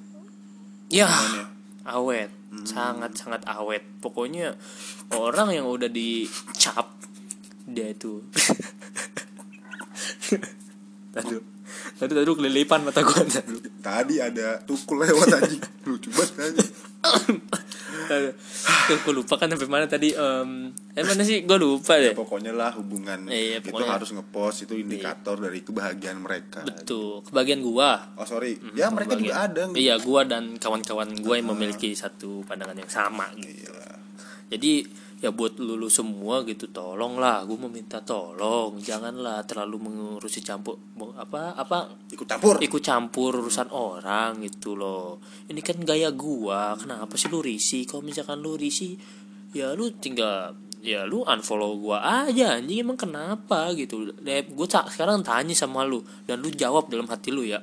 [0.90, 1.48] Ya, Gimana ya?
[1.92, 2.30] awet,
[2.64, 3.86] sangat sangat awet.
[4.00, 4.58] Pokoknya
[5.12, 6.90] orang yang udah dicap
[7.64, 8.26] dia itu.
[11.12, 11.36] tadi,
[11.96, 13.58] tadi tadi kelilipan mata gua tadi.
[13.80, 16.58] tadi ada tukul lewat anjing lucu banget
[19.00, 20.10] Gue lupa kan sampai mana tadi.
[20.12, 21.44] Em, eh mana sih?
[21.44, 22.12] Gue lupa deh.
[22.12, 27.22] pokoknya lah hubungan Iya, itu pokoknya- harus ngepost itu indikator dari kebahagiaan mereka Betul.
[27.24, 28.14] Kebagian gua.
[28.14, 32.76] oh sorry ya mereka juga ada Iya, gua dan kawan-kawan gua yang memiliki satu pandangan
[32.76, 33.70] yang sama gitu.
[33.70, 33.88] Iya.
[34.50, 34.72] Jadi
[35.20, 38.80] ya buat lulu semua gitu tolonglah gue meminta tolong.
[38.80, 40.80] Janganlah terlalu mengurusi campur
[41.20, 41.92] apa apa?
[42.08, 42.56] Ikut campur.
[42.64, 45.20] Ikut campur urusan orang gitu loh.
[45.52, 47.84] Ini kan gaya gua kenapa sih lu risih?
[47.84, 48.96] Kalau misalkan lu risih
[49.52, 52.80] ya lu tinggal ya lu unfollow gua aja anjing.
[52.80, 54.16] Emang kenapa gitu?
[54.24, 57.60] Gue sekarang tanya sama lu dan lu jawab dalam hati lu ya.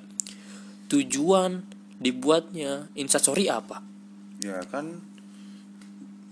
[0.92, 1.64] Tujuan
[1.96, 3.80] dibuatnya instastory apa?
[4.44, 5.00] Ya kan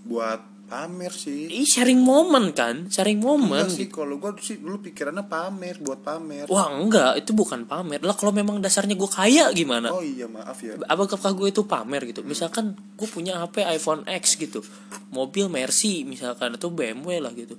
[0.05, 1.47] buat pamer sih.
[1.47, 2.89] Ih sharing momen kan?
[2.89, 6.49] Sharing momen Enggak sih kalau gue sih dulu pikirannya pamer buat pamer.
[6.49, 7.21] Wah enggak.
[7.21, 8.01] Itu bukan pamer.
[8.01, 9.93] Lah kalau memang dasarnya gue kaya gimana?
[9.93, 10.77] Oh iya maaf ya.
[10.89, 12.25] Apakah gue itu pamer gitu?
[12.25, 14.65] Misalkan gue punya HP iPhone X gitu.
[15.13, 17.55] Mobil Mercy misalkan atau BMW lah gitu.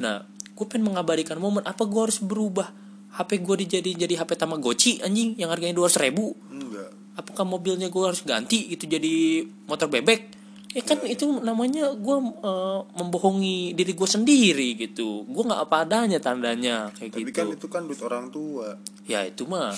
[0.00, 1.64] Nah gue pengen mengabadikan momen.
[1.64, 2.72] Apa gue harus berubah
[3.16, 6.36] HP gue dijadi jadi HP Tamagotchi anjing yang harganya dua ribu?
[6.52, 6.92] Enggak.
[7.16, 10.35] Apakah mobilnya gue harus ganti gitu jadi motor bebek
[10.76, 15.24] ya kan itu namanya gue eh, membohongi diri gue sendiri gitu.
[15.24, 17.32] Gue nggak apa adanya tandanya kayak tapi gitu.
[17.32, 18.76] kan itu kan duit orang tua.
[19.08, 19.72] Ya itu mah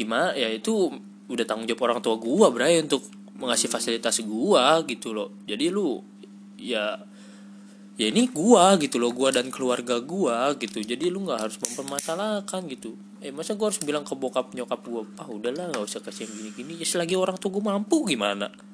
[0.00, 0.32] gimana?
[0.32, 0.88] Ya itu
[1.28, 3.04] udah tanggung jawab orang tua gua bray untuk
[3.36, 5.36] mengasih fasilitas gua gitu loh.
[5.44, 6.00] Jadi lu
[6.56, 6.96] ya
[8.00, 10.80] ya ini gua gitu loh gua dan keluarga gua gitu.
[10.80, 12.96] Jadi lu nggak harus mempermasalahkan gitu.
[13.20, 16.32] Eh masa gua harus bilang ke bokap nyokap gua ah udahlah nggak usah kasih yang
[16.40, 16.80] gini-gini.
[16.80, 18.71] Ya selagi orang tua gua mampu gimana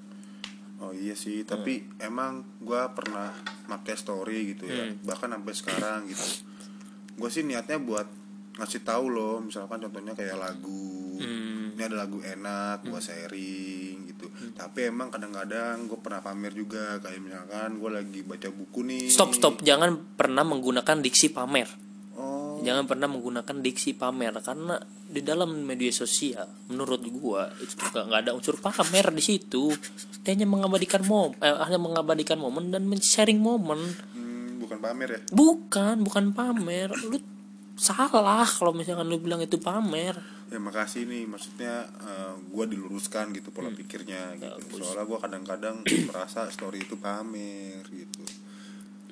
[0.78, 3.34] Oh iya sih, tapi emang gua pernah
[3.66, 6.22] pakai story gitu ya, bahkan sampai sekarang gitu.
[7.18, 8.06] Gue sih niatnya buat
[8.58, 11.74] ngasih tahu loh, misalkan contohnya kayak lagu, Hmm.
[11.74, 14.30] ini ada lagu enak, gua sharing gitu.
[14.54, 19.10] Tapi emang kadang-kadang gue pernah pamer juga, kayak misalkan gue lagi baca buku nih.
[19.10, 21.87] stop stop jangan pernah menggunakan diksi pamer
[22.64, 24.76] jangan pernah menggunakan diksi pamer karena
[25.08, 29.72] di dalam media sosial menurut gua itu juga nggak ada unsur pamer di situ
[30.20, 35.20] dia hanya mengabadikan mom eh, hanya mengabadikan momen dan men-sharing momen hmm, bukan pamer ya?
[35.32, 37.18] bukan bukan pamer lu
[37.78, 41.84] salah kalau misalkan lu bilang itu pamer Ya makasih nih, maksudnya
[42.48, 44.80] gue diluruskan gitu pola pikirnya gitu.
[44.80, 45.76] Soalnya gue kadang-kadang
[46.08, 48.24] merasa story itu pamer gitu.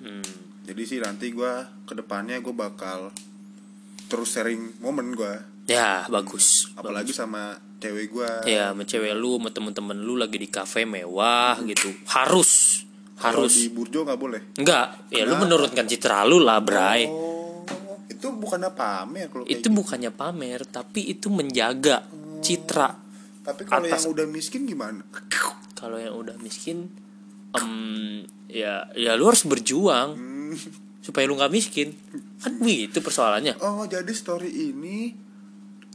[0.01, 0.65] hmm.
[0.65, 3.13] jadi sih nanti gua ke depannya gue bakal
[4.07, 5.39] terus sharing momen gua.
[5.67, 6.71] Ya bagus.
[6.73, 8.43] Apalagi sama cewek gua.
[8.45, 11.91] Ya sama cewek lu sama temen-temen lu lagi di kafe mewah gitu.
[12.09, 12.83] Harus.
[13.17, 13.57] Harus.
[13.57, 14.41] di Burjo nggak boleh?
[14.57, 17.09] Enggak ya lu menurunkan citra lu lah bray.
[17.09, 17.37] Oh
[18.07, 22.01] itu bukannya pamer kalau itu bukannya pamer tapi itu menjaga
[22.41, 22.97] citra
[23.43, 25.05] tapi kalau atas- yang udah miskin gimana?
[25.75, 26.89] Kalau yang udah miskin
[27.53, 27.69] em
[28.49, 30.57] ya ya lu harus berjuang Hmm.
[30.99, 31.93] supaya lu nggak miskin
[32.41, 33.57] kan begitu persoalannya.
[33.65, 35.13] Oh jadi story ini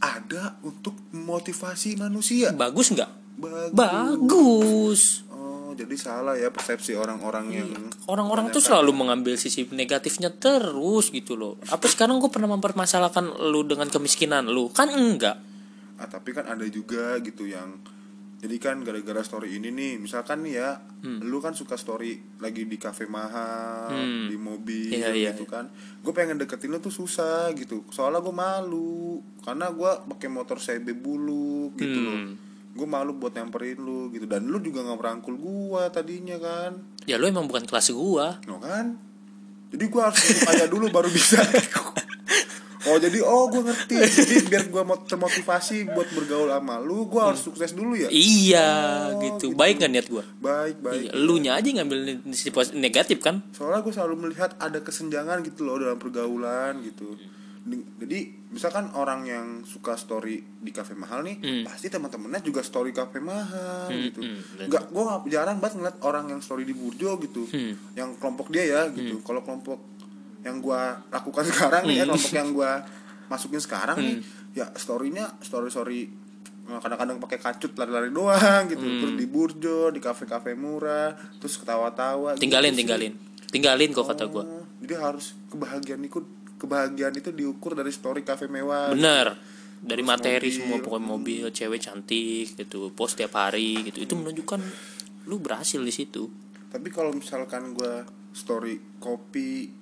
[0.01, 2.49] ada untuk motivasi manusia?
[2.51, 3.11] Bagus nggak?
[3.37, 3.71] Bagus.
[3.73, 5.01] Bagus.
[5.29, 7.69] Oh jadi salah ya persepsi orang-orang yang
[8.09, 11.55] orang-orang tuh selalu mengambil sisi negatifnya terus gitu loh.
[11.69, 14.67] Apa sekarang gue pernah mempermasalahkan lu dengan kemiskinan lu?
[14.73, 15.37] Kan enggak.
[16.01, 17.77] Ah tapi kan ada juga gitu yang
[18.41, 20.69] jadi kan gara-gara story ini nih misalkan nih ya
[21.01, 21.17] Hmm.
[21.17, 23.89] lu kan suka story lagi di kafe mahal
[24.25, 25.65] di mobil Iya, iya, gitu kan.
[25.97, 27.81] Gue pengen deketin lu tuh susah gitu.
[27.89, 32.13] Soalnya gue malu karena gue pakai motor CB bulu gitu loh.
[32.13, 32.33] Hmm.
[32.71, 34.29] gue malu buat nyamperin lu gitu.
[34.29, 36.77] Dan lu juga nggak merangkul gue tadinya kan.
[37.03, 38.37] Ya lu emang bukan kelas gua.
[38.45, 38.93] No kan?
[39.73, 41.41] Jadi gue harus kaya dulu baru bisa
[42.91, 43.95] oh jadi oh gue ngerti.
[43.97, 48.07] Jadi biar gue termotivasi buat bergaul sama lu gue harus sukses dulu ya?
[48.07, 48.69] Iya
[49.09, 49.47] Oh, gitu.
[49.47, 49.47] gitu.
[49.53, 50.23] baik kan niat gua?
[50.37, 51.01] Baik baik.
[51.01, 51.99] Iya, lu nya aja ngambil
[52.29, 53.41] sisi negatif kan?
[53.51, 57.15] Soalnya gue selalu melihat ada kesenjangan gitu loh dalam pergaulan gitu.
[57.61, 61.61] Di- jadi misalkan orang yang suka story di kafe mahal nih Hmm.
[61.63, 64.17] pasti teman-temannya juga story kafe mahal gitu.
[64.19, 67.45] hmm, nggak gue jarang banget ngeliat orang yang story di burjo gitu.
[67.47, 67.77] Hmm.
[67.93, 69.21] yang kelompok dia ya gitu.
[69.21, 69.90] Kalau kelompok
[70.41, 72.11] yang gue lakukan sekarang nih ya Hmm.
[72.11, 72.71] kelompok yang gue
[73.27, 74.17] masukin sekarang nih
[74.53, 75.99] ya storynya story story
[76.63, 78.99] kadang-kadang pakai kacut lari-lari doang gitu Hmm.
[79.01, 82.79] terus di burjo di kafe-kafe murah terus ketawa-tawa gitu tinggalin sih.
[82.79, 83.13] tinggalin
[83.47, 86.19] tinggalin kok kata gua Oh, jadi harus kebahagiaan itu
[86.55, 89.35] kebahagiaan itu diukur dari story kafe mewah bener
[89.79, 90.53] dari Terus materi mobil.
[90.53, 94.59] semua pokoknya mobil cewek cantik gitu post tiap hari gitu itu menunjukkan
[95.23, 96.29] lu berhasil di situ
[96.67, 99.80] tapi kalau misalkan gua story kopi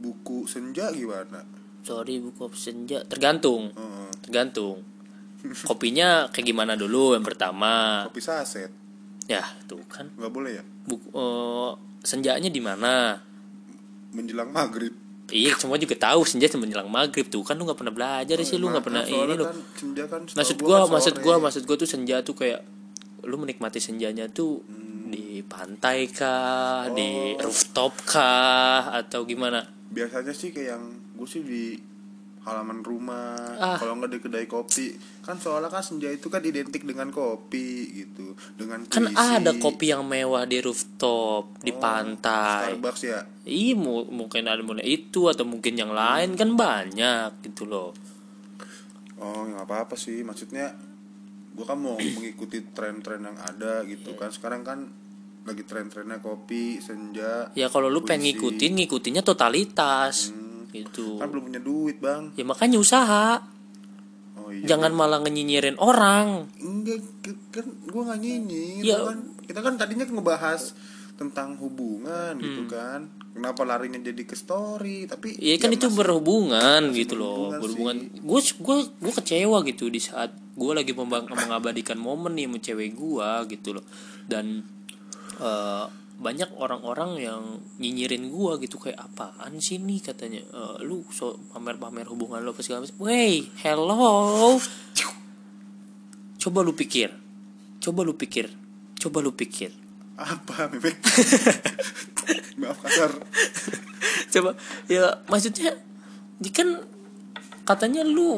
[0.00, 1.44] buku senja gimana?
[1.80, 3.04] Sorry buku senja?
[3.04, 3.70] Tergantung.
[3.70, 4.08] Heeh.
[4.20, 4.80] tergantung.
[5.68, 7.12] Kopinya kayak gimana dulu?
[7.12, 8.04] Yang pertama.
[8.08, 8.68] Kopi saset.
[9.24, 10.08] Ya tuh kan.
[10.16, 10.64] Nggak boleh ya?
[10.84, 11.70] Buku eh,
[12.02, 13.16] senjanya di mana?
[14.10, 14.92] Menjelang maghrib.
[15.30, 17.30] Iya semua juga tahu senja menjelang maghrib.
[17.30, 19.46] Tuh kan lu nggak pernah belajar sih lu nggak pernah ini lu.
[19.46, 22.60] kan senja kan maksud gua kan maksud gua maksud gua tuh senja tuh kayak
[23.22, 25.14] lu menikmati senjanya tuh Hmm.
[25.14, 26.90] di pantai kah?
[26.90, 27.46] Di Oh.
[27.46, 28.90] rooftop kah?
[28.90, 31.64] Atau gimana biasanya sih kayak yang gue sih di
[32.40, 33.76] halaman rumah Ah.
[33.76, 38.32] kalau nggak di kedai kopi kan soalnya kan senja itu kan identik dengan kopi gitu
[38.54, 39.20] dengan kan puisi.
[39.36, 44.62] ada kopi yang mewah di rooftop di Oh, pantai Starbucks ya Iya mu- mungkin ada
[44.62, 47.90] mulai itu atau mungkin yang lain kan banyak gitu loh.
[49.16, 50.72] Oh nggak apa-apa sih maksudnya
[51.50, 54.88] gue kan mau mengikuti tren-tren yang ada gitu kan sekarang kan
[55.42, 58.30] lagi tren-trennya kopi senja Ya kalau lu pengen puisi.
[58.34, 60.30] ngikutin ngikutinnya totalitas
[60.68, 61.16] gitu.
[61.16, 63.42] kan belum punya duit bang Ya makanya usaha.
[64.36, 66.46] oh iya Jangan malah ngenyinyirin orang.
[66.56, 67.00] enggak
[67.50, 68.98] kan gue nggak nyinyir Ya.
[69.02, 70.76] Kan kita kan tadinya ngebahas
[71.16, 72.70] tentang hubungan gitu Hmm.
[72.70, 73.00] kan
[73.30, 77.96] kenapa larinya jadi ke story tapi Iya kan ya itu masih- berhubungan gitu loh, berhubungan
[77.96, 77.96] berhubungan.
[78.22, 82.90] Gue gue gue kecewa gitu di saat gue lagi membang- mengabadikan momen nih sama cewek
[82.92, 83.84] gue gitu loh.
[84.24, 84.64] Dan
[85.40, 85.86] eh,
[86.20, 87.42] banyak orang-orang yang
[87.76, 92.60] nyinyirin gue gitu kayak apaan sih nih katanya Eh, lu so pamer-pamer hubungan lo ke
[92.60, 93.00] segala macam.
[93.00, 94.60] Wey, hello.
[96.36, 97.08] Coba lu pikir.
[97.78, 98.52] Coba lu pikir.
[98.96, 99.72] Coba lu pikir.
[100.20, 101.00] apa bebek
[102.60, 103.08] maaf kasar
[104.28, 104.52] coba
[104.84, 105.80] ya maksudnya
[106.52, 106.84] kan
[107.64, 108.36] katanya lu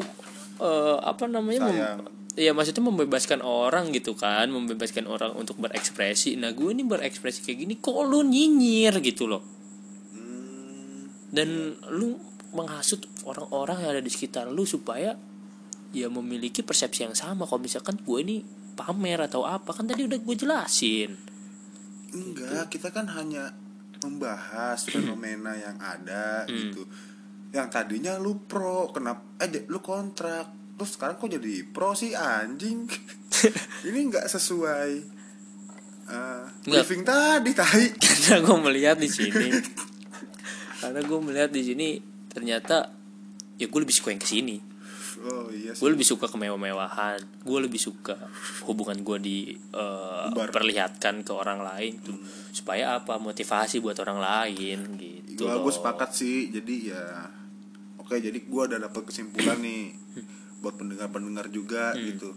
[0.63, 1.67] eh, apa namanya
[1.99, 6.33] mem- Ya maksudnya membebaskan orang gitu kan membebaskan orang untuk berekspresi.
[6.33, 9.45] Nah gue ini berekspresi kayak gini kok lu nyinyir gitu loh?
[10.17, 12.17] Hmm, dan lu
[12.57, 15.13] menghasut orang-orang yang ada di sekitar lu supaya
[15.93, 17.45] ya memiliki persepsi yang sama.
[17.45, 18.41] Kalau misalkan gue ini
[18.73, 21.13] pamer atau apa kan tadi udah gue jelasin.
[22.13, 23.53] Enggak kita kan hanya
[24.01, 26.53] membahas fenomena yang ada Hmm.
[26.53, 26.81] gitu.
[27.53, 32.89] Yang tadinya lu pro kenapa eh lu kontrak terus sekarang kok jadi pro sih anjing?
[33.87, 34.89] Ini nggak sesuai
[36.09, 36.83] uh, Nggak.
[36.85, 39.49] briefing tadi tahi karena gue melihat di sini.
[40.79, 41.89] Karena gue melihat di sini
[42.27, 42.91] ternyata
[43.61, 44.73] ya gue lebih suka yang ke sini
[45.23, 48.17] oh iya gue lebih suka kemewah-mewahan gue lebih suka
[48.67, 52.17] hubungan gue di eh, perlihatkan ke orang lain tuh.
[52.51, 53.17] Supaya apa?
[53.17, 56.51] Motivasi buat orang lain gitu gue sepakat sih.
[56.51, 57.03] Jadi ya
[58.03, 59.95] oke jadi gua udah dapet kesimpulan nih
[60.63, 62.07] buat pendengar-pendengar juga Hmm.
[62.07, 62.31] gitu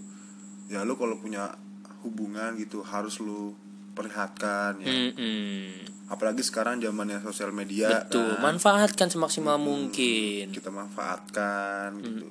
[0.67, 1.55] ya lu kalau punya
[2.03, 3.55] hubungan gitu harus lu
[3.95, 5.71] perlihatkan ya Mm-mm.
[6.07, 8.43] apalagi sekarang zamannya sosial media betul kan.
[8.45, 12.27] manfaatkan semaksimal mungkin kita manfaatkan gitu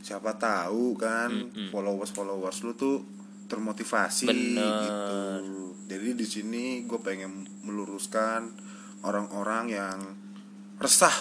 [0.00, 1.28] siapa tahu kan
[1.70, 3.04] followers followers lu tuh
[3.44, 4.64] termotivasi Bener.
[4.80, 5.20] gitu
[5.86, 7.30] jadi di sini gue pengen
[7.62, 8.48] meluruskan
[9.00, 9.98] orang-orang yang
[10.76, 11.12] resah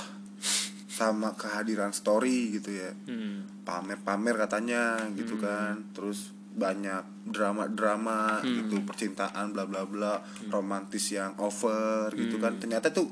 [1.10, 2.92] sama kehadiran story gitu ya.
[3.10, 3.50] Hmm.
[3.64, 5.80] pamer-pamer katanya gitu kan.
[5.96, 10.20] Terus banyak drama-drama gitu percintaan bla bla bla.
[10.52, 12.60] Romantis yang over gitu kan.
[12.60, 13.08] Ternyata tuh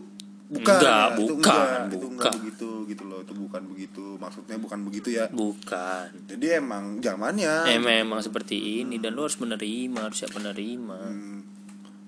[0.51, 2.31] bukan Enggak, ya, itu bukan, enggak, itu enggak bukan.
[2.43, 3.19] begitu gitu loh.
[3.23, 5.25] Itu bukan begitu maksudnya bukan begitu ya.
[5.31, 6.05] Bukan.
[6.27, 10.99] Jadi emang zamannya eh memang seperti ini dan lo harus menerima harus siap menerima.
[10.99, 11.39] Hmm,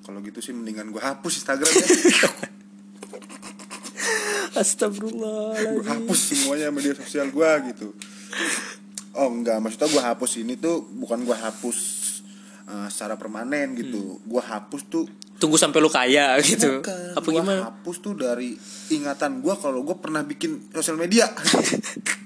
[0.03, 1.71] kalau gitu sih mendingan gue hapus Instagram
[4.57, 7.87] ya gue Astagfirullah hapus semuanya media sosial gue gitu.
[9.17, 9.57] Oh enggak.
[9.61, 11.77] Maksudnya gue hapus ini tuh bukan gue hapus
[12.69, 14.21] uh, secara permanen gitu.
[14.25, 15.05] Gue hapus tuh
[15.41, 16.79] tunggu sampai lu kaya gitu.
[16.79, 17.61] Bukan apa gua gimana?
[17.73, 18.55] hapus tuh dari
[18.93, 21.27] ingatan gue kalau gue pernah bikin sosial media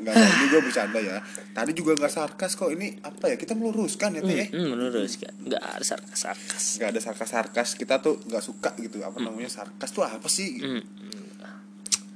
[0.00, 1.16] Nggak, nggak, ini gue bercanda ya.
[1.52, 2.70] Tadi juga nggak sarkas kok.
[2.72, 5.32] Ini apa ya, kita meluruskan ya Teh hmm, meluruskan.
[5.44, 7.68] Nggak ada sarkas sarkas nggak ada sarkas-sarkas.
[7.76, 9.02] Kita tuh nggak suka gitu.
[9.04, 9.50] Apa namanya?
[9.50, 10.62] Sarkas tuh apa sih?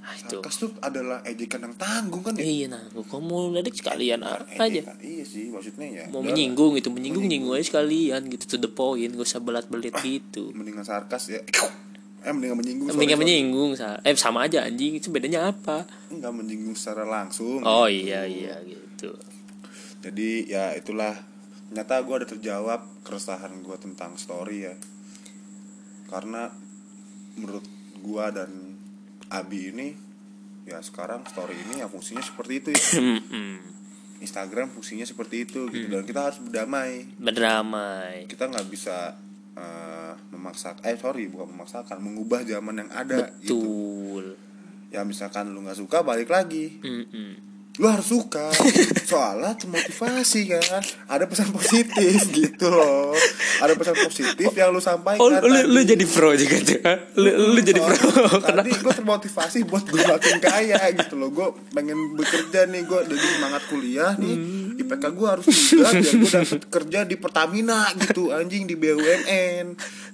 [0.07, 0.39] Ah, itu.
[0.39, 2.45] Sarkas tuh adalah ejekan yang tanggung kan ya?
[2.47, 4.95] Iya nah kamu ledek sekalian apa aja?
[5.03, 6.05] Iya sih maksudnya ya.
[6.09, 7.27] Mau menyinggung itu menyinggung.
[7.27, 8.57] nyinggung aja sekalian gitu.
[8.57, 9.12] To the point.
[9.12, 10.55] Gak usah belat belit gitu.
[10.55, 11.41] mendingan sarkas ya
[12.27, 13.23] eh mendingan menyinggung mendingan sorry.
[13.23, 14.99] menyinggung eh sama aja anjing.
[14.99, 15.87] Itu bedanya apa?
[16.11, 17.62] Nggak menyinggung secara langsung.
[17.62, 19.15] Oh iya iya gitu.
[20.03, 21.15] Jadi ya itulah.
[21.71, 24.75] Ternyata gue ada terjawab keresahan gue tentang story ya.
[26.11, 26.51] Karena
[27.39, 27.67] menurut
[28.03, 28.51] gue dan
[29.31, 29.89] Abi ini
[30.67, 32.83] ya sekarang story ini ya fungsinya seperti itu ya.
[34.27, 35.87] Instagram fungsinya seperti itu gitu.
[35.95, 37.07] Dan kita harus berdamai.
[37.23, 38.27] Berdamai.
[38.27, 39.15] Kita nggak bisa
[39.57, 43.57] eh, memaksa eh sorry bukan memaksakan mengubah zaman yang ada gitu.
[43.57, 44.25] Betul.
[44.92, 46.79] Ya misalkan lu nggak suka balik lagi.
[46.81, 47.59] Mm-mm.
[47.77, 48.49] lu harus suka
[49.05, 50.81] soalnya termotivasi kan?
[51.12, 53.12] Ada pesan positif gitu loh.
[53.61, 56.81] Ada pesan positif yang lu sampaikan oh lu, lu jadi pro juga tuh
[57.21, 58.40] lu, lu jadi pro.
[58.40, 61.29] Tadi gue termotivasi buat gue makin kaya gitu loh.
[61.29, 64.37] Gue pengen bekerja nih gue jadi semangat kuliah nih.
[64.40, 64.65] Hmm.
[64.87, 69.66] IPK gue harus tiga biar gue dapet kerja di Pertamina gitu anjing di BUMN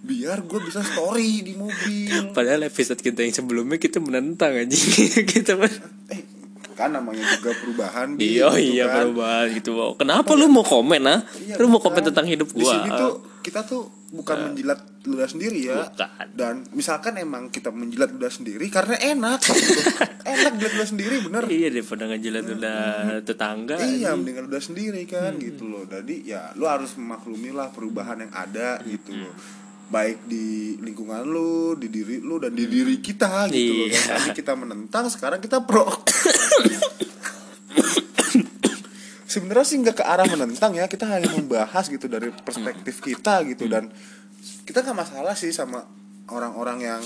[0.02, 2.34] biar gue bisa story di mobil.
[2.34, 4.82] Padahal episode kita yang sebelumnya kita menentang anjing.
[5.30, 5.54] Kita
[6.10, 6.22] eh
[6.72, 9.06] kan namanya juga perubahan iya gitu iya kan.
[9.06, 9.72] perubahan gitu.
[10.00, 11.20] Kenapa lu mau komen ah?
[11.38, 11.92] Iya, lu mau bukan.
[11.94, 15.88] komen tentang hidup Di gua sini tuh kita tuh bukan menjilat ludah sendiri ya.
[15.88, 16.26] Bukan.
[16.36, 19.40] Dan misalkan emang kita menjilat ludah sendiri karena enak.
[19.40, 19.80] gitu.
[20.22, 21.44] enak jilat ludah sendiri bener.
[21.48, 22.80] iya daripada ngejilat udah
[23.24, 25.88] tetangga Iya, mendingan ludah sendiri kan gitu loh.
[25.88, 29.34] Jadi ya lu harus memaklumi lah perubahan yang ada gitu loh.
[29.88, 33.86] Baik di lingkungan lu, di diri lu dan di diri kita gitu loh.
[33.88, 33.96] Iya.
[33.96, 35.88] Yang tadi kita menentang, sekarang kita pro.
[39.32, 43.64] Sebenarnya sih nggak ke arah menentang ya, kita hanya membahas gitu dari perspektif kita gitu.
[43.64, 43.88] Dan
[44.68, 45.88] kita nggak masalah sih sama
[46.28, 47.02] orang-orang yang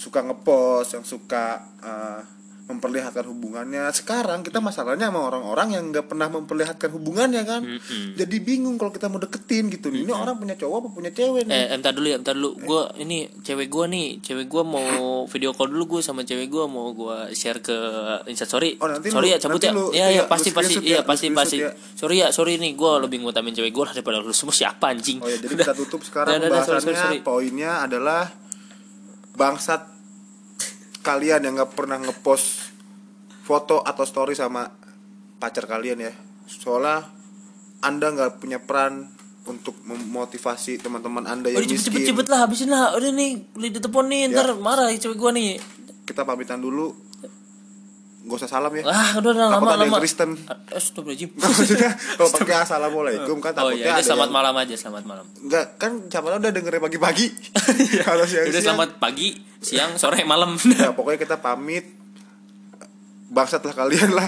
[0.00, 2.24] suka ngepost, yang suka uh,
[2.66, 8.14] memperlihatkan hubungannya sekarang kita masalahnya sama orang-orang yang nggak pernah memperlihatkan hubungannya kan Mm-mm.
[8.14, 11.44] jadi bingung kalau kita mau deketin gitu nih ini orang punya cowok apa punya cewek
[11.44, 12.58] nih Eh, entar dulu ya, entar dulu.
[12.58, 14.86] Gua ini cewek gua nih, cewek gua mau
[15.24, 17.72] video call dulu gue sama cewek gua mau gua share ke
[18.26, 18.74] Insta story.
[18.76, 19.70] Oh, nanti sorry lu- ya, cabut ya.
[19.70, 21.56] lu- Iya, iya, iya, lu pasti pasti iya, ya, pasti pasti.
[21.58, 24.90] screenshot Sorry ya, sorry nih gua lebih ngutamin cewek gua lah daripada lu semua siapa
[24.90, 25.18] anjing.
[25.18, 27.20] oh ya jadi kita tutup sekarang Udah, udah, udah, sorry, pembahasannya sorry, sorry.
[27.22, 28.22] poinnya adalah
[29.32, 29.82] bangsat
[31.06, 32.74] kalian yang nggak pernah ngepost
[33.46, 34.66] foto atau story sama
[35.38, 36.12] pacar kalian ya
[36.50, 37.06] soalnya
[37.78, 39.06] anda nggak punya peran
[39.46, 42.98] untuk memotivasi teman-teman anda yang miskin cepet lah habisin lah.
[42.98, 44.58] Udah nih, udah ditelepon nih, ntar Ya.
[44.58, 45.62] marah cewek gua nih.
[46.02, 47.05] kita pamitan dulu
[48.26, 49.96] gak usah salam ya Ah, udah udah lama lama.
[49.96, 50.34] Kristen.
[50.66, 51.30] Astagfirullahaladzim.
[51.38, 55.26] maksudnya kalau pakai assalamualaikum kan Oh takutnya iya, udah selamat yang- malam aja, selamat malam.
[55.38, 57.26] Enggak, kan siapa tahu udah dengerin pagi-pagi.
[58.06, 60.58] Kalau siang Udah selamat pagi, siang, sore, malam.
[60.58, 61.86] Ya, pokoknya kita pamit.
[63.28, 64.26] Bangsat lah kalian lah.